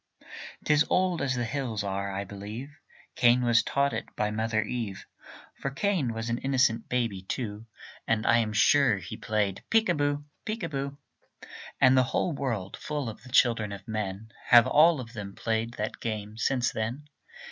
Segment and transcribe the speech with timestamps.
[0.63, 2.11] 'Tis old as the hills are.
[2.11, 2.75] I believe
[3.15, 5.05] Cain was taught it by Mother Eve;
[5.53, 7.67] For Cain was an innocent baby, too,
[8.07, 10.97] And I am sure he played peek a boo, peek a boo.
[11.79, 15.73] And the whole world full of the children of men, Have all of them played
[15.75, 17.07] that game since then.